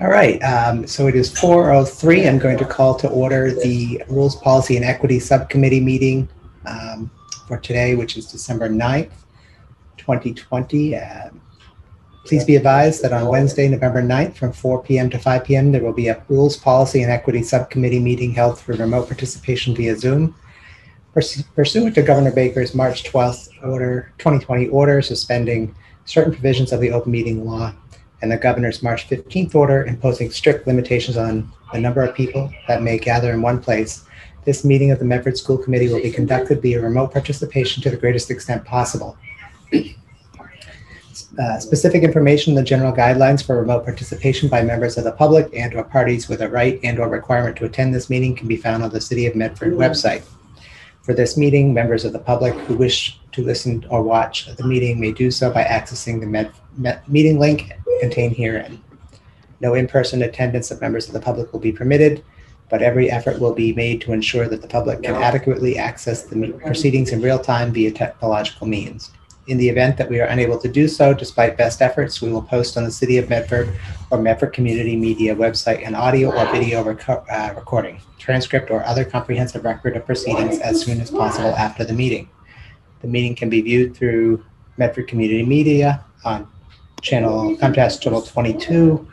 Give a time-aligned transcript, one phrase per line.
[0.00, 2.28] All right, um, so it is 4:03.
[2.28, 6.28] I'm going to call to order the Rules, Policy, and Equity Subcommittee meeting
[6.66, 7.10] um,
[7.46, 9.12] for today, which is December 9th,
[9.98, 10.96] 2020.
[10.96, 11.40] Um,
[12.24, 15.82] Please be advised that on Wednesday, November 9th, from 4 PM to 5 PM, there
[15.82, 20.34] will be a Rules, Policy, and Equity Subcommittee meeting held through remote participation via Zoom
[21.14, 27.12] pursuant to Governor Baker's March 12th order, 2020 order suspending certain provisions of the open
[27.12, 27.72] meeting law
[28.20, 32.82] and the governor's March 15th order imposing strict limitations on the number of people that
[32.82, 34.04] may gather in one place.
[34.44, 37.96] This meeting of the Medford School Committee will be conducted via remote participation to the
[37.96, 39.16] greatest extent possible.
[41.38, 45.74] Uh, specific information, the general guidelines for remote participation by members of the public and
[45.74, 48.82] or parties with a right and or requirement to attend this meeting can be found
[48.82, 50.24] on the City of Medford website.
[51.04, 54.98] For this meeting, members of the public who wish to listen or watch the meeting
[54.98, 58.82] may do so by accessing the Med, Met meeting link contained herein.
[59.60, 62.24] No in-person attendance of members of the public will be permitted,
[62.70, 66.58] but every effort will be made to ensure that the public can adequately access the
[66.64, 69.10] proceedings in real time via technological means.
[69.46, 72.42] In the event that we are unable to do so, despite best efforts, we will
[72.42, 73.74] post on the City of Medford
[74.10, 79.04] or Medford Community Media website an audio or video reco- uh, recording, transcript, or other
[79.04, 82.28] comprehensive record of proceedings as soon as possible after the meeting.
[83.02, 84.42] The meeting can be viewed through
[84.78, 86.48] Medford Community Media on
[87.02, 89.06] channel Comcast channel 22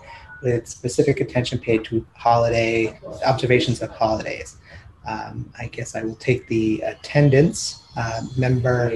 [0.44, 4.58] with specific attention paid to holiday, observations of holidays.
[5.08, 7.80] Um, I guess I will take the attendance.
[7.96, 8.88] Uh, Member,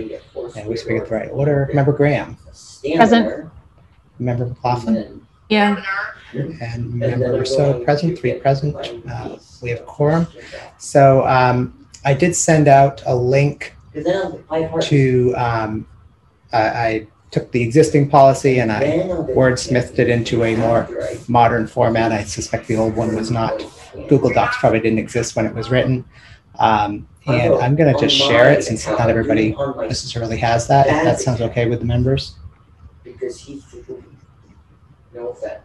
[0.56, 2.36] and we speak it the right order, Member Graham,
[2.96, 3.48] Present.
[4.18, 5.80] Member McLaughlin, Yeah,
[6.60, 8.74] and Member Ruseau present, three present.
[9.08, 10.26] Uh, We have quorum.
[10.78, 13.74] So um, I did send out a link
[14.82, 15.86] to, um,
[16.52, 18.82] I, I took the existing policy and I
[19.34, 20.88] wordsmithed it into a more
[21.28, 22.12] modern format.
[22.12, 23.62] I suspect the old one was not,
[24.08, 26.04] Google Docs probably didn't exist when it was written.
[26.58, 31.04] Um, and I'm going to just share it since not everybody necessarily has that, if
[31.04, 32.36] that sounds okay with the members.
[33.04, 33.64] Because he's
[35.14, 35.60] no offense.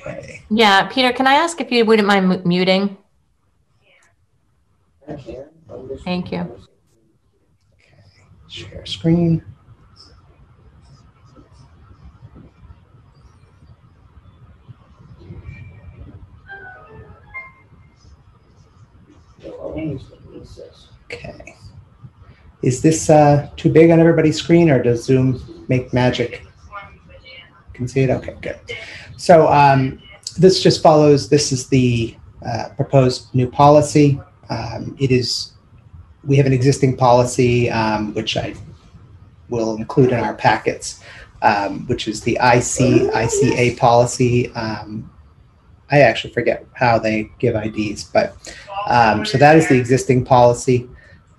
[0.00, 0.42] Okay.
[0.50, 0.86] yeah.
[0.88, 2.96] Peter, can I ask if you wouldn't mind mu- muting?
[5.06, 5.44] I can.
[5.70, 6.32] I'm just- Thank
[21.04, 21.56] Okay.
[22.62, 26.46] Is this uh, too big on everybody's screen or does Zoom make magic?
[27.74, 28.10] Can see it?
[28.10, 28.58] Okay, good.
[29.16, 30.00] So um,
[30.38, 34.20] this just follows, this is the uh, proposed new policy.
[34.48, 35.52] Um, it is,
[36.24, 38.54] we have an existing policy, um, which I
[39.48, 41.02] will include in our packets,
[41.42, 44.50] um, which is the IC, ICA policy.
[45.94, 48.36] I actually forget how they give IDs, but
[48.88, 50.88] um, so that is the existing policy.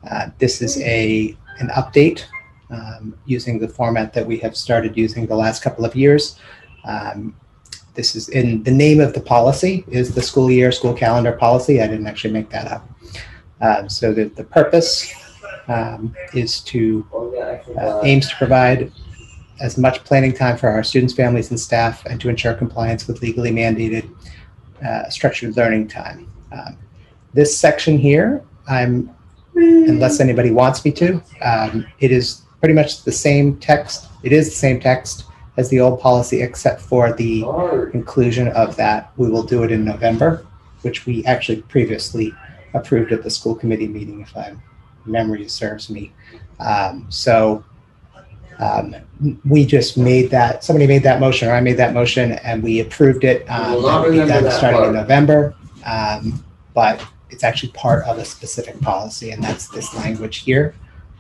[0.10, 2.24] Uh, this is a an update
[2.70, 6.40] um, using the format that we have started using the last couple of years.
[6.86, 7.36] Um,
[7.96, 11.82] this is in the name of the policy is the school year school calendar policy.
[11.82, 12.90] I didn't actually make that up.
[13.60, 15.14] Um, so the, the purpose
[15.68, 17.06] um, is to
[17.78, 18.92] uh, aims to provide
[19.60, 23.22] as much planning time for our students, families, and staff, and to ensure compliance with
[23.22, 24.10] legally mandated
[24.86, 26.32] uh, structured learning time.
[26.52, 26.78] Um,
[27.34, 29.14] this section here, I'm,
[29.56, 34.08] unless anybody wants me to, um, it is pretty much the same text.
[34.24, 35.26] It is the same text
[35.58, 37.92] as the old policy, except for the Hard.
[37.92, 39.12] conclusion of that.
[39.18, 40.46] We will do it in November,
[40.82, 42.34] which we actually previously
[42.74, 44.62] approved at the school committee meeting, if I'm
[45.06, 46.12] memory serves me.
[46.60, 47.64] Um, so
[48.60, 48.96] um,
[49.46, 52.80] we just made that, somebody made that motion, or I made that motion, and we
[52.80, 53.50] approved it.
[53.50, 54.96] Um, will not that would be remember done that starting in part.
[54.96, 55.56] November.
[55.86, 56.44] Um,
[56.74, 60.76] but it's actually part of a specific policy, and that's this language here.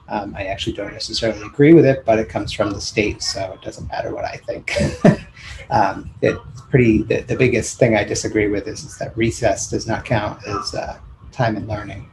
[0.07, 3.53] Um, I actually don't necessarily agree with it, but it comes from the state, so
[3.53, 4.75] it doesn't matter what I think.
[5.71, 6.39] um, it's
[6.69, 7.01] pretty.
[7.03, 10.75] The, the biggest thing I disagree with is, is that recess does not count as
[10.75, 10.99] uh,
[11.31, 12.09] time and learning.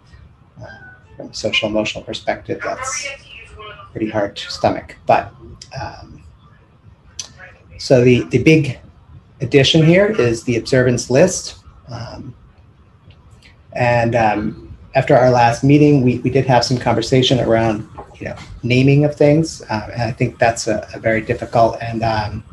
[0.60, 0.66] Uh,
[1.16, 3.06] from a social emotional perspective, that's
[3.92, 4.96] pretty hard to stomach.
[5.06, 5.32] But
[5.80, 6.24] um,
[7.78, 8.78] so the the big
[9.40, 11.58] addition here is the observance list.
[11.88, 12.34] Um,
[13.72, 18.36] and um, after our last meeting, we, we did have some conversation around, you know,
[18.62, 19.62] naming of things.
[19.70, 22.44] Um, and I think that's a, a very difficult and um,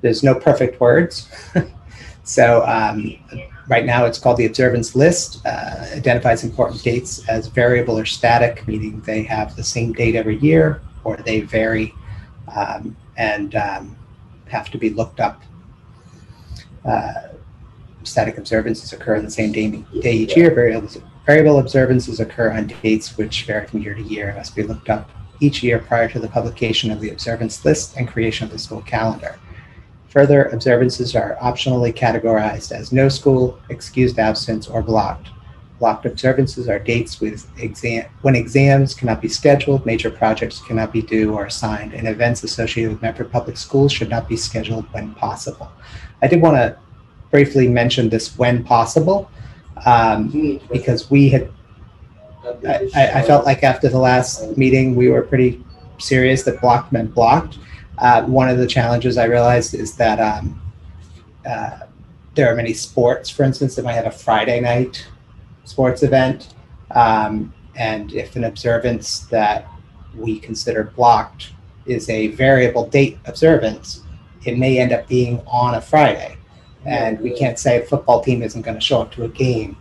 [0.00, 1.28] there's no perfect words.
[2.24, 3.16] so um,
[3.68, 8.66] right now it's called the observance list, uh, identifies important dates as variable or static,
[8.66, 11.94] meaning they have the same date every year or they vary
[12.54, 13.96] um, and um,
[14.48, 15.42] have to be looked up.
[16.84, 17.28] Uh,
[18.04, 19.68] static observances occur on the same day,
[20.00, 20.54] day each year.
[20.54, 20.88] Variable,
[21.26, 24.88] variable observances occur on dates which vary from year to year and must be looked
[24.88, 25.10] up
[25.40, 28.80] each year prior to the publication of the observance list and creation of the school
[28.82, 29.38] calendar.
[30.16, 35.28] Further, observances are optionally categorized as no school, excused absence, or blocked.
[35.78, 41.02] Blocked observances are dates with exam when exams cannot be scheduled, major projects cannot be
[41.02, 45.12] due or assigned, and events associated with Medford Public Schools should not be scheduled when
[45.16, 45.70] possible.
[46.22, 46.78] I did want to
[47.30, 49.30] briefly mention this when possible
[49.84, 51.52] um, because we had
[52.66, 55.62] I, I- I felt like after the last meeting we were pretty
[55.98, 57.58] serious that blocked meant blocked
[57.98, 60.60] uh, one of the challenges i realized is that um,
[61.48, 61.80] uh,
[62.34, 65.06] there are many sports for instance that might have a friday night
[65.64, 66.54] sports event
[66.92, 69.66] um, and if an observance that
[70.14, 71.52] we consider blocked
[71.84, 74.02] is a variable date observance
[74.46, 76.36] it may end up being on a friday.
[76.84, 79.76] And we can't say a football team isn't going to show up to a game.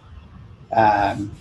[0.76, 1.32] Um,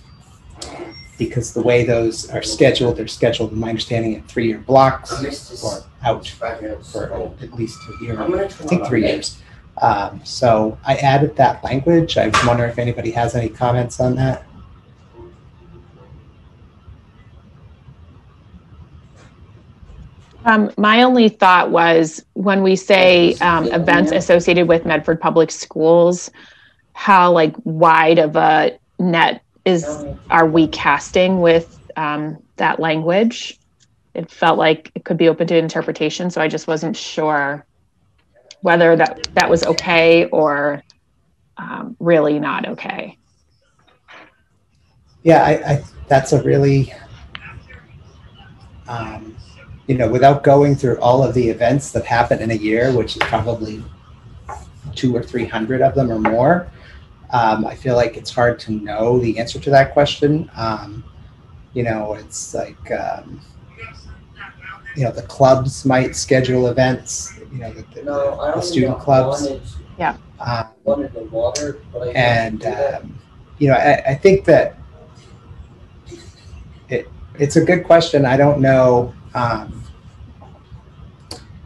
[1.17, 5.83] because the way those are scheduled, they're scheduled, in my understanding, in three-year blocks or
[6.03, 8.21] out for at least a year.
[8.21, 9.39] I think three years.
[9.81, 12.17] Um, so I added that language.
[12.17, 14.45] I wonder if anybody has any comments on that.
[20.45, 26.29] Um, my only thought was when we say um, events associated with Medford Public Schools,
[26.93, 33.59] how like wide of a net is are we casting with um, that language?
[34.13, 37.65] It felt like it could be open to interpretation, so I just wasn't sure
[38.61, 40.83] whether that that was okay or
[41.57, 43.17] um, really not okay.
[45.23, 46.93] Yeah, I, I that's a really,
[48.87, 49.35] um,
[49.87, 53.17] you know, without going through all of the events that happen in a year, which
[53.17, 53.83] is probably
[54.93, 56.71] two or three hundred of them or more,
[57.35, 60.49] um, I feel like it's hard to know the answer to that question.
[60.55, 61.03] Um,
[61.73, 63.41] you know, it's like, um,
[64.95, 67.37] you know, the clubs might schedule events.
[67.51, 69.41] You know, the, the, No, the student want- clubs.
[69.41, 69.61] wanted,
[70.39, 71.79] Um, wanted the water,
[72.15, 73.01] and didn't do that.
[73.01, 73.19] um,
[73.59, 74.77] you know I, I think that
[76.89, 77.09] it
[77.39, 79.81] it's a good question i don't know um,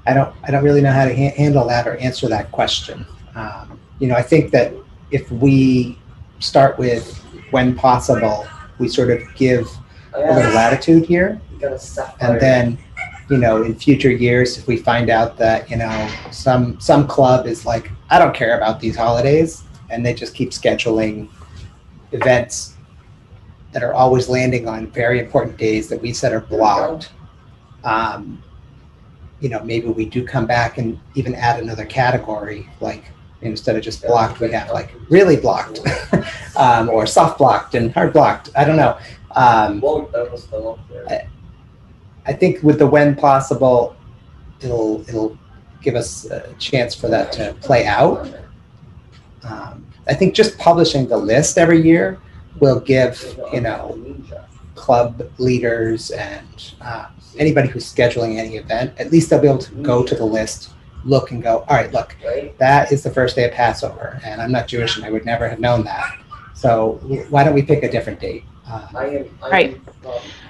[0.06, 3.06] i don't i don't really know how to ha- handle that or answer that question
[3.36, 4.72] um, you know i think that
[5.12, 5.98] if we
[6.40, 7.18] start with
[7.52, 8.48] when possible
[8.78, 9.70] we sort of give
[10.14, 12.32] a little latitude here you got a sapphire.
[12.32, 12.78] and then
[13.30, 17.46] you know in future years if we find out that you know some some club
[17.46, 21.30] is like i don't care about these holidays and they just keep scheduling
[22.12, 22.76] events
[23.72, 27.12] that are always landing on very important days that we said are blocked
[27.84, 28.42] um,
[29.40, 33.82] you know maybe we do come back and even add another category like instead of
[33.82, 35.80] just blocked we have like really blocked
[36.58, 38.98] um, or soft blocked and hard blocked i don't know
[39.36, 41.30] um, Well, that was the one there.
[42.26, 43.96] I think with the when possible,
[44.62, 45.38] it'll it'll
[45.82, 48.30] give us a chance for that to play out.
[49.44, 52.20] Um, I think just publishing the list every year
[52.60, 53.98] will give you know
[54.76, 59.74] club leaders and uh, anybody who's scheduling any event at least they'll be able to
[59.76, 60.72] go to the list,
[61.06, 61.60] look and go.
[61.70, 62.16] All right, look,
[62.58, 65.48] that is the first day of Passover, and I'm not Jewish and I would never
[65.48, 66.18] have known that.
[66.54, 66.94] So
[67.30, 68.44] why don't we pick a different date?
[68.68, 69.40] Um, I am.
[69.42, 69.82] I Right.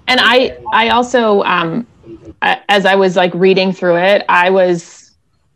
[0.08, 1.86] And I I also um,
[2.41, 5.00] as I was like reading through it, I was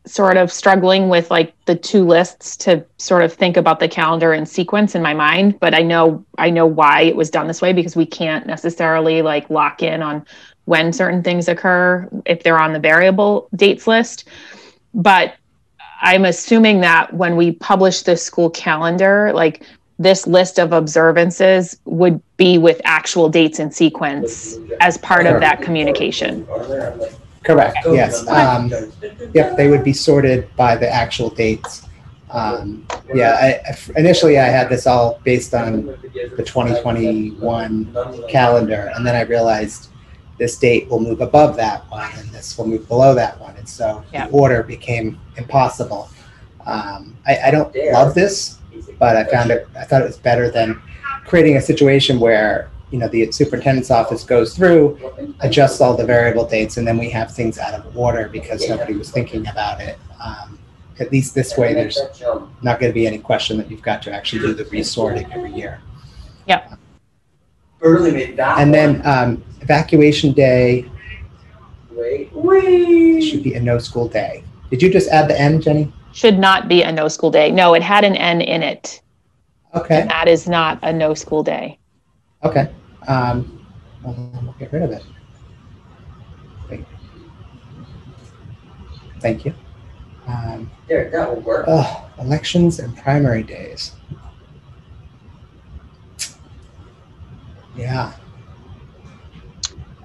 [0.05, 4.33] sort of struggling with like the two lists to sort of think about the calendar
[4.33, 7.61] and sequence in my mind but i know i know why it was done this
[7.61, 10.25] way because we can't necessarily like lock in on
[10.65, 14.27] when certain things occur if they're on the variable dates list
[14.93, 15.35] but
[16.01, 19.63] i'm assuming that when we publish the school calendar like
[19.99, 25.61] this list of observances would be with actual dates in sequence as part of that
[25.61, 26.45] communication
[27.43, 28.25] Correct, yes.
[28.27, 28.71] Um,
[29.33, 31.83] Yep, they would be sorted by the actual dates.
[32.31, 35.93] Um, Yeah, I- I- initially I had this all based on
[36.37, 37.93] the 2021
[38.29, 39.89] calendar, and then I realized
[40.43, 43.67] this date will move above that one, and this will move below that one, and
[43.67, 44.27] so Yeah.
[44.27, 46.09] the order became impossible.
[46.67, 48.57] Um, I, I don't love this,
[48.99, 50.81] but I found it, I thought it was better than
[51.25, 54.99] creating a situation where, you know, the superintendent's office goes through,
[55.39, 58.95] adjusts all the variable dates, and then we have things out of order because nobody
[58.95, 59.97] was thinking about it.
[60.21, 60.59] Um,
[60.99, 61.97] At least this way, there's
[62.61, 65.53] not going to be any question that you've got to actually do the resorting every
[65.53, 65.79] year.
[67.83, 70.89] Burley made that And then um, evacuation day
[71.91, 73.21] Wait, wait.
[73.21, 74.43] should be a no school day.
[74.71, 75.91] Did you just add the N, Jenny?
[76.13, 79.01] should not be a no school day no it had an n in it
[79.73, 81.77] Okay, and that is not a no school day
[82.43, 82.69] okay.
[83.07, 83.65] Um,
[84.03, 85.03] well, then we'll get rid of it.
[86.69, 86.85] Wait.
[89.19, 89.53] Thank you.
[90.27, 91.65] Um, There, that will work.
[91.67, 93.93] oh, elections and primary days.
[97.75, 98.13] Yeah,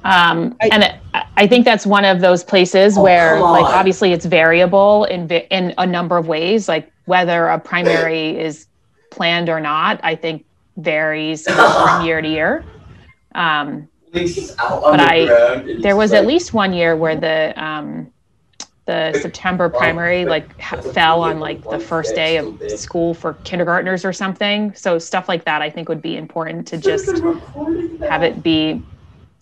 [0.05, 0.95] um, I- and it,
[1.37, 5.75] I- think that's one of those places Oh, where like obviously it's variable in in
[5.79, 8.67] a number of ways like whether a primary is
[9.11, 10.45] planned or not i think
[10.77, 12.65] varies from year to year.
[13.35, 18.11] Um, But I- there was like- at least one year where the um,
[18.89, 24.03] the september primary like ha- fell on like the first day of school for kindergartners
[24.03, 27.07] or something so stuff like that i think would be important to just
[28.09, 28.83] have it be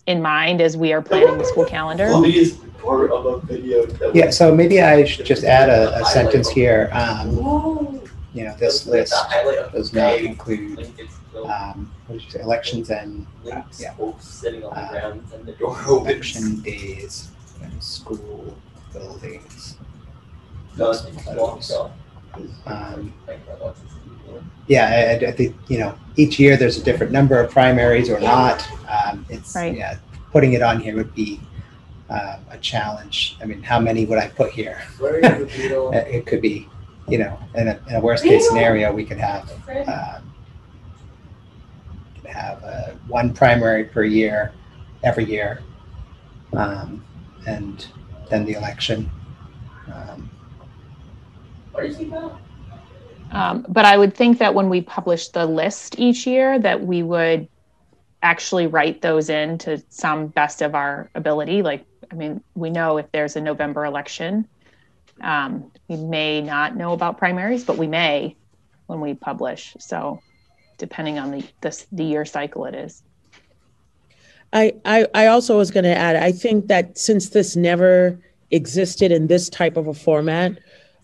[0.05, 3.85] in mind as we are planning the school calendar Please part of a video.
[3.85, 4.29] that yeah.
[4.29, 6.89] So maybe I should just add a, a sentence here.
[6.93, 8.01] Um,
[8.33, 10.79] you know, this list The highlight of does not include
[11.45, 12.41] um, what did you say?
[12.41, 13.93] Elections and Link's yeah.
[13.95, 16.35] folks sitting on the Uh, ground and the door opens.
[16.37, 17.29] election days
[17.63, 18.55] and school
[18.97, 19.77] buildings.
[20.75, 21.91] Does walks off.
[22.65, 23.93] Um, Like, I watch this
[24.27, 24.43] video.
[24.67, 28.19] yeah, I, I think you know each year there's a different number of primaries or
[28.19, 28.67] not.
[28.87, 29.75] Um, it's Right.
[29.75, 29.97] yeah,
[30.31, 31.39] putting it on here would be
[32.09, 33.37] uh, a challenge.
[33.41, 34.81] I mean, how many would I put here?
[34.99, 35.21] Where is
[35.55, 35.91] the beetle?
[35.93, 36.69] It it could be,
[37.07, 39.49] you know, in a, in a worst case scenario, we could have
[39.87, 40.31] um,
[42.21, 44.51] could have uh, one primary per year,
[45.03, 45.63] every year,
[46.53, 47.03] um,
[47.47, 47.87] and
[48.29, 49.09] then the election.
[49.93, 50.29] Um,
[51.71, 52.39] What is he about?
[53.31, 57.03] Um, but I would think that when we publish the list each year, that we
[57.03, 57.47] would
[58.23, 61.61] actually write those in to some best of our ability.
[61.61, 64.47] Like, I mean, we know if there's a November election,
[65.21, 68.35] um, we may not know about primaries, but we may
[68.87, 69.75] when we publish.
[69.79, 70.21] So,
[70.77, 73.03] depending on the the, the year cycle it is.
[74.53, 78.19] I, I, I also was going to add, I think that since this never
[78.51, 80.57] existed in this type of a format,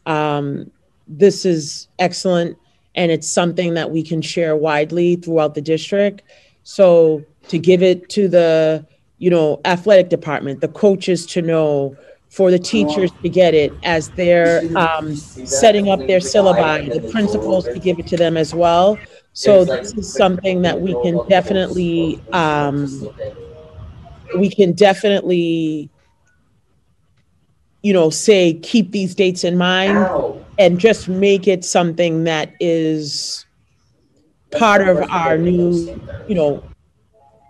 [0.05, 0.71] um,
[1.07, 2.57] this is excellent
[2.95, 6.21] and it's something that we can share widely throughout the district.
[6.63, 8.85] So to give it to the,
[9.17, 11.97] you know, athletic department, the coaches to know,
[12.29, 17.65] for the teachers to get it as they're um, setting up their syllabi, the principals
[17.65, 18.97] to give it to them as well.
[19.33, 23.09] So this is something that we can definitely, um,
[24.37, 25.89] we can definitely,
[27.81, 30.39] you know, say, keep these dates in mind Ow.
[30.59, 33.45] and just make it something that is
[34.51, 36.63] part of our new, you know,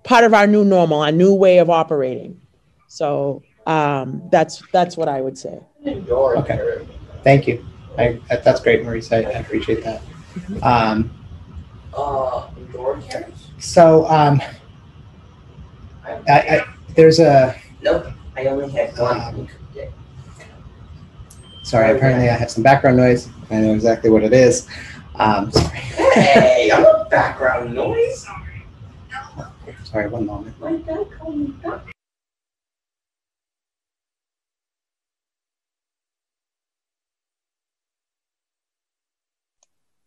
[0.04, 2.40] part of our new normal, our new way of operating.
[2.88, 5.60] So um, that's that's what I would say.
[5.86, 6.88] Okay.
[7.24, 7.66] Thank you.
[7.98, 9.12] I, that's great, Maurice.
[9.12, 10.02] I, I appreciate that.
[10.62, 11.12] Um,
[11.96, 13.34] Uh, door carriage?
[13.60, 14.42] so um,
[16.06, 19.22] I, I, there's a Nope, I only had one.
[19.22, 19.48] Um,
[21.64, 21.96] sorry.
[21.96, 23.30] Apparently, I have some background noise.
[23.50, 24.68] I know exactly what it is.
[25.16, 25.78] Um, sorry.
[25.78, 28.26] Hey, I'm a background noise.
[29.84, 30.08] sorry.
[30.08, 30.60] One moment.
[30.60, 31.93] My dad called me back.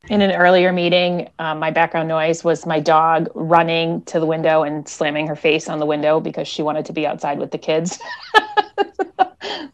[0.09, 4.63] In an earlier meeting, um, my background noise was my dog running to the window
[4.63, 7.59] and slamming her face on the window because she wanted to be outside with the
[7.59, 7.99] kids.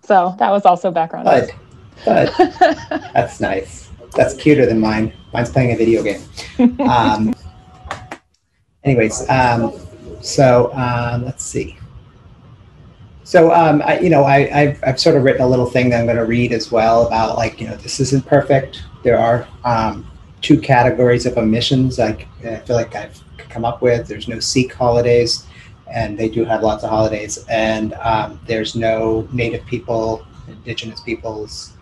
[0.03, 1.51] so that was also background noise.
[2.05, 2.35] But but
[3.13, 3.91] that's nice.
[4.17, 5.13] That's cuter than mine.
[5.33, 6.23] Mine's playing a video game.
[6.81, 7.35] Um,
[8.85, 9.73] anyways, um,
[10.21, 11.79] so um, let's see.
[13.25, 16.01] So, um, I, you know, I, I've, I've sort of written a little thing that
[16.01, 18.83] I'm going to read as well about like, you know, this isn't perfect.
[19.05, 20.11] There are um,
[20.43, 23.19] two categories of omissions I, I feel like I've
[23.49, 24.09] come up with.
[24.09, 25.47] There's no Sikh holidays,
[25.87, 27.45] and they do have lots of holidays.
[27.49, 31.75] And um, there's no Native people, Indigenous peoples,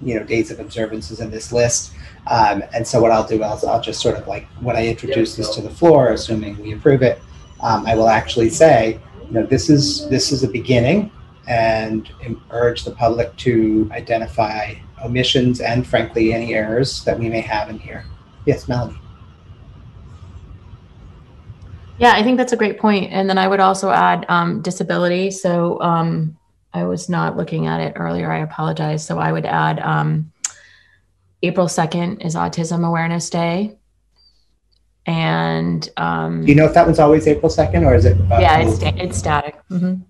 [0.00, 1.92] you know, days of observances in this list.
[2.28, 5.34] Um, and so what I'll do is I'll just sort of like when I introduce
[5.34, 7.20] this to the floor, assuming we approve it,
[7.60, 11.10] um, I will actually say, you know, this is this is a beginning,
[11.48, 12.08] and
[12.50, 17.78] urge the public to identify omissions and, frankly, any errors that we may have in
[17.78, 18.04] here.
[18.46, 18.98] Yes, Melanie.
[21.98, 23.12] Yeah, I think that's a great point.
[23.12, 25.30] And then I would also add um, disability.
[25.30, 26.36] So um,
[26.72, 28.32] I was not looking at it earlier.
[28.32, 29.06] I apologize.
[29.06, 30.32] So I would add um,
[31.42, 33.76] April 2nd is Autism Awareness Day.
[35.06, 38.16] And um, Do you know if that one's always April 2nd or is it?
[38.30, 39.56] uh, yeah, it's, it's static.
[39.70, 40.02] Mhm.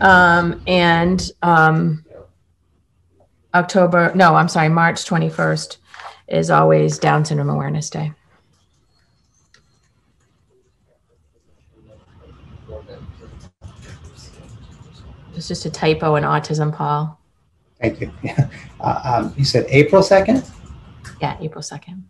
[0.00, 2.04] Um, and um,
[3.58, 5.78] October, no, I'm sorry, March 21st
[6.28, 8.12] is always Down Syndrome Awareness Day.
[15.34, 17.18] It's just a typo in autism, Paul.
[17.80, 18.12] Thank you.
[18.22, 18.48] Yeah.
[18.80, 20.48] Uh, um, you said April 2nd?
[21.20, 22.00] Yeah, April 2nd.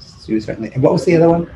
[0.00, 0.72] Certainly.
[0.72, 1.50] And what was the other one?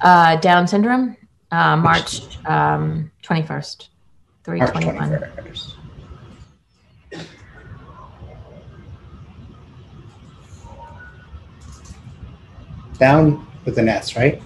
[0.00, 1.16] Uh, Down syndrome,
[1.50, 3.88] uh, March um, 21st, March
[4.44, 5.10] 321.
[5.10, 5.85] 21st.
[12.98, 14.40] Down with an S, right?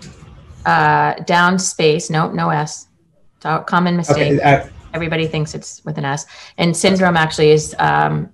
[0.67, 2.89] Uh, down space, nope, no S.
[3.37, 4.39] It's a common mistake.
[4.39, 4.41] Okay.
[4.43, 6.27] Uh, Everybody thinks it's with an S.
[6.59, 8.29] And syndrome actually is um,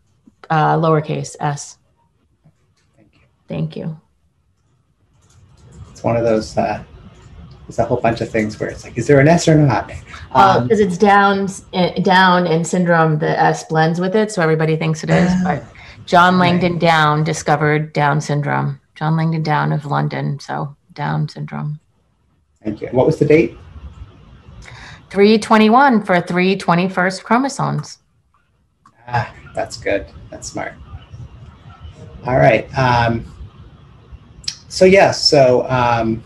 [0.48, 1.76] uh, lowercase s.
[2.96, 3.20] thank you.
[3.46, 4.00] Thank you.
[5.90, 6.56] It's one of those.
[6.56, 6.82] Uh,
[7.66, 9.92] there's a whole bunch of things where it's like, is there an S or not?
[10.34, 14.40] Oh, Um, because it's down, uh, down and syndrome, the S blends with it, so
[14.40, 15.30] everybody thinks it is.
[15.44, 15.62] But
[16.06, 16.50] John Right.
[16.60, 18.80] Langdon Down discovered Down syndrome.
[18.96, 21.78] John Langdon Down of London, so Down syndrome.
[22.64, 22.88] thank you.
[22.88, 23.56] What was the date?
[25.10, 27.98] 321 for 321st chromosomes.
[29.06, 30.06] Ah, that's good.
[30.30, 30.74] That's smart.
[32.26, 32.66] All right.
[32.76, 33.24] Um,
[34.68, 35.28] so yes.
[35.28, 36.22] so um,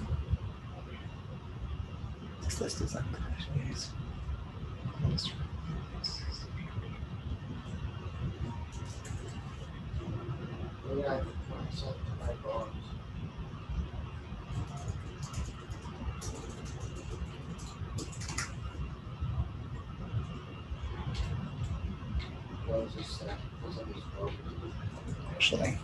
[25.32, 25.78] Actually.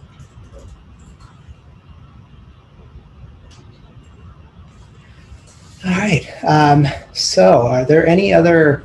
[5.85, 6.27] All right.
[6.45, 8.83] Um, so, are there any other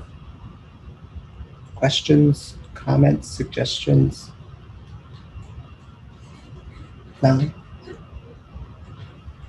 [1.75, 4.31] questions, comments, suggestions?
[7.21, 7.53] Melanie?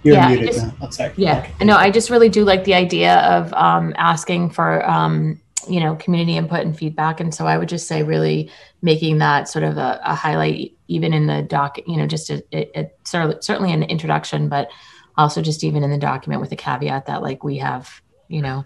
[0.03, 0.73] You're Yeah, muted just- now.
[0.81, 1.13] I'm sorry.
[1.17, 1.65] Yeah, Okay.
[1.65, 5.96] no, I just really do like the idea of um, asking for, um, you know,
[5.96, 7.20] community input and feedback.
[7.20, 11.12] And so I would just say really making that sort of a, a highlight, even
[11.12, 14.70] in the doc, you know, just a, a, a- certainly an introduction, but
[15.16, 18.64] also just even in the document with a caveat that like we have, you know,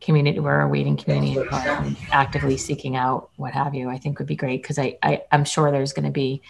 [0.00, 4.36] community, we're awaiting community input actively seeking out what have you, I think would be
[4.36, 4.62] great.
[4.62, 6.42] Cause I, I, I'm sure there's going to be,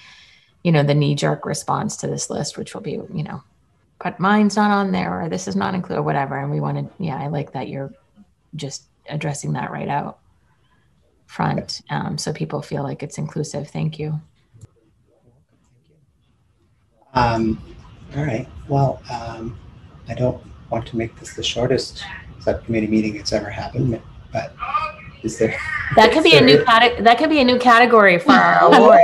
[0.64, 3.42] you know, the knee jerk response to this list, which will be, you know,
[4.02, 6.88] but mine's not on there or this is not included or whatever and we wanted
[6.98, 7.92] yeah i like that you're
[8.54, 10.18] just addressing that right out
[11.26, 14.20] front um, so people feel like it's inclusive thank you
[17.14, 17.60] Um,
[18.14, 18.46] all right.
[18.68, 19.58] Well, um,
[20.08, 20.40] I don't
[20.70, 22.04] want to make this the shortest
[22.40, 24.00] subcommittee meeting that's ever happened,
[24.32, 24.54] but
[25.22, 25.56] is there?
[25.96, 29.00] that could be a new cate- that could be a new category for our award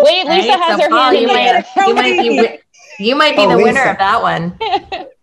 [0.00, 0.58] Wait, Lisa right?
[0.58, 2.58] has So, her Paul, hand in you might, you might be
[2.98, 4.58] you might be Oh, the winner of that one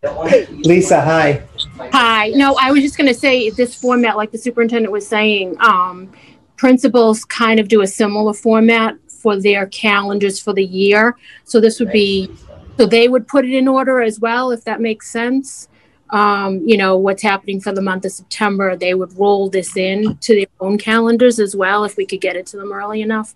[0.01, 1.43] Don't want to use Lisa, hi.
[1.79, 6.11] Hi, no, I was just gonna say, this format, like the superintendent was saying, um,
[6.57, 11.15] principals kind of do a similar format for their calendars for the year.
[11.45, 12.29] So this would be,
[12.77, 15.69] so they would put it in order as well, if that makes sense.
[16.09, 20.17] Um, you know, what's happening for the month of September, they would roll this in
[20.17, 23.35] to their own calendars as well, if we could get it to them early enough.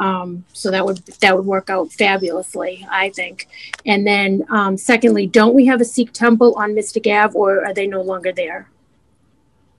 [0.00, 3.48] Um, so that would, that would work out fabulously, I think.
[3.86, 7.74] And then, um, secondly, don't we have a Sikh temple on Mystic Ave or are
[7.74, 8.68] they no longer there?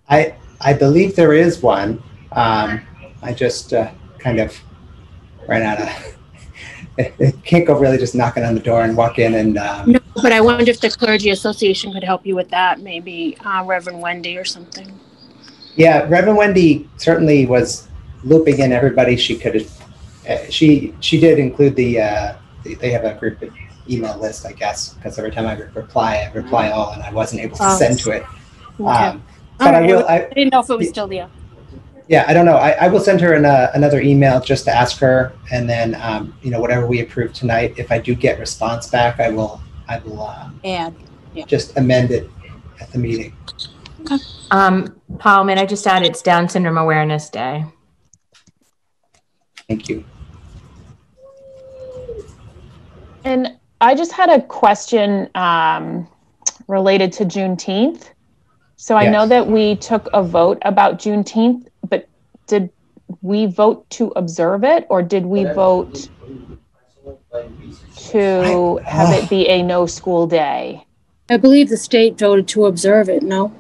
[0.07, 2.03] I I believe there is one.
[2.33, 2.81] Um,
[3.23, 4.59] I just uh, kind of
[5.47, 5.89] ran out of.
[6.97, 9.99] It, can't go really just knocking on the door and walk in and um, No,
[10.21, 14.01] but I wonder if the clergy association could help you with that, maybe uh, Reverend
[14.01, 14.99] Wendy or something.
[15.77, 17.87] Yeah, Reverend Wendy certainly was
[18.25, 19.67] looping in everybody she could.
[20.27, 23.43] Uh, she she did include the, uh, they have a group
[23.89, 27.41] email list, I guess, because every time I reply, I reply all, and I wasn't
[27.41, 27.77] able to Oh.
[27.77, 28.23] send to it.
[28.79, 28.89] Okay.
[28.89, 29.23] Um,
[29.57, 30.05] but I will.
[30.07, 31.29] I, I didn't know if it was still there.
[32.07, 32.57] yeah, I don't know.
[32.57, 35.95] I, I will send her an, uh, another email just to ask her, and then
[36.01, 37.73] um, you know whatever we approve tonight.
[37.77, 40.95] If I do get response back, I will I will um, And
[41.47, 42.29] just amend it
[42.79, 43.35] at the meeting.
[44.51, 47.65] Um, Paul, may I just add, it's Down Syndrome Awareness Day.
[49.67, 50.03] Thank you.
[53.23, 56.07] And I just had a question um,
[56.67, 58.09] related to Juneteenth.
[58.77, 62.09] So I know that we took a vote about Juneteenth, but
[62.47, 62.69] did
[63.21, 66.09] we vote to observe it or did we vote
[67.95, 70.85] to I- have it be a no school day?
[71.29, 73.53] I believe the state voted to observe it, no?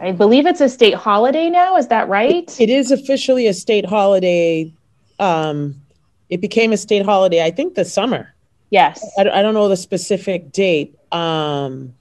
[0.00, 1.76] I believe it's a state holiday now.
[1.76, 2.60] Is that right?
[2.60, 4.72] It is officially a state holiday.
[5.18, 5.80] Um,
[6.28, 8.34] it became a state holiday, I think, this summer.
[8.72, 9.04] Yes.
[9.18, 10.96] I, don't- I don't know the specific date.
[11.12, 11.92] Um,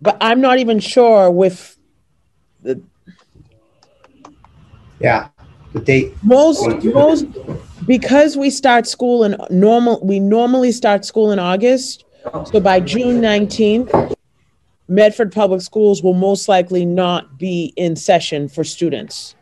[0.00, 1.76] but I'm not even sure with
[2.62, 2.80] the
[5.00, 5.28] Yeah,
[5.72, 6.12] the date.
[6.22, 7.26] most most
[7.86, 9.98] because we start school in normal.
[10.04, 12.04] We normally start school in August.
[12.52, 14.14] So by June 19th,
[14.86, 19.34] Medford Public Schools will most likely not be in session for students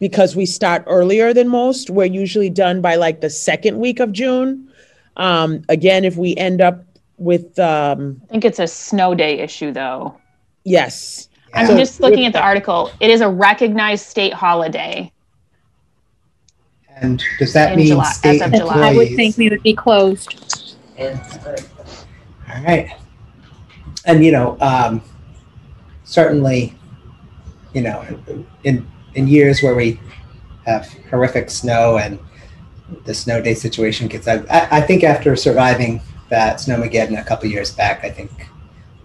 [0.00, 1.90] because we start earlier than most.
[1.90, 4.68] We're usually done by like the second week of June.
[5.16, 6.82] Um, again, if we end up
[7.18, 10.16] with um, I think it's a snow day issue though.
[10.64, 11.76] yes, I'm Yeah.
[11.76, 12.90] just looking at the article.
[13.00, 15.12] It is a recognized state holiday.
[16.96, 18.88] And does that In mean July- as of That's- July.
[18.90, 20.76] I would think we would be closed.
[20.98, 22.88] All right.
[24.04, 25.02] And, you know, um,
[26.04, 26.74] certainly,
[27.72, 28.04] you know,
[28.64, 29.98] in, in years where we
[30.66, 32.18] have horrific snow and
[33.04, 37.48] the snow day situation gets out, I, I think after surviving that snowmageddon a couple
[37.48, 38.30] years back, I think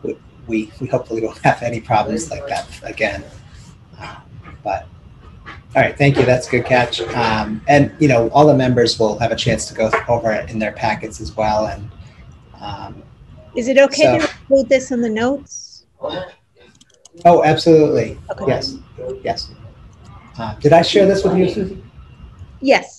[0.04, 3.23] we, we, we hopefully won't have any problems like that again.
[4.00, 4.15] Uh,
[4.63, 4.88] But,
[5.76, 6.26] all right, thank you.
[6.26, 7.02] That's a good catch.
[7.02, 10.50] Um, and, you know, all the members will have a chance to go over it
[10.50, 11.67] in their packets as well.
[11.67, 11.89] And,
[12.62, 13.04] um,
[13.56, 15.86] Is it okay to So- include this in the notes?
[17.26, 18.17] Oh, absolutely.
[18.32, 18.45] Okay.
[18.47, 18.76] Yes,
[19.23, 19.50] yes.
[20.38, 21.84] Uh, Did I share this with you, Susie?
[22.62, 22.96] Yes.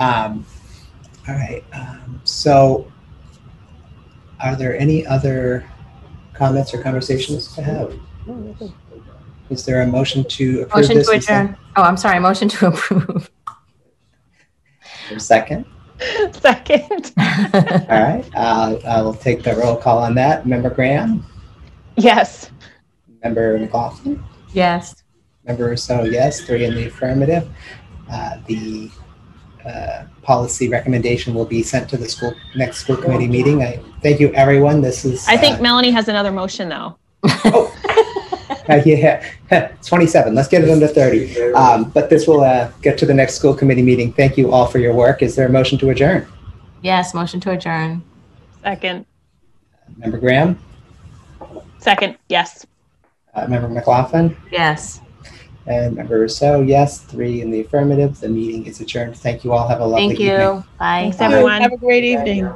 [0.00, 0.44] Um,
[1.28, 2.90] All right, um, so
[4.40, 5.64] are there any other
[6.32, 7.94] comments or conversations to have?
[9.50, 11.06] Is there a motion to approve Motion this?
[11.08, 11.58] to and send- adjourn.
[11.76, 13.30] Oh, I'm sorry, motion to approve.
[15.18, 15.66] Second,
[16.32, 17.12] Second.
[17.18, 20.46] all right, uh, I'll take the roll call on that.
[20.46, 21.24] Member Graham,
[21.96, 22.50] yes.
[23.22, 24.22] member McLaughlin,
[24.54, 25.02] Yes.
[25.44, 27.48] member Ruseau, yes, three in the affirmative.
[28.10, 28.90] Uh, The
[29.64, 33.62] uh, policy recommendation will be sent to the school, next school committee meeting.
[33.62, 34.80] I thank you, everyone.
[34.80, 35.26] This is.
[35.28, 36.96] I think uh, Melanie has another motion though.
[37.24, 39.22] uh, Yeah,
[39.84, 40.34] 27.
[40.34, 41.52] Let's get it under 30.
[41.54, 44.12] Um, But this will uh, get to the next school committee meeting.
[44.12, 45.22] Thank you all for your work.
[45.22, 46.26] Is there a motion to adjourn?
[46.82, 48.02] Yes, motion to adjourn.
[48.62, 49.06] Second.
[49.98, 50.58] Member Graham,
[51.78, 52.16] Second.
[52.28, 52.64] Yes.
[53.34, 55.00] uh, member McLaughlin, Yes.
[55.70, 58.18] And member Ruseau, yes, three in the affirmative.
[58.18, 59.16] The meeting is adjourned.
[59.16, 59.68] Thank you all.
[59.68, 60.40] Have a lovely Thank evening.
[60.40, 60.64] you.
[60.80, 61.02] Bye.
[61.02, 61.62] Thanks, everyone.
[61.62, 62.52] Have a great evening.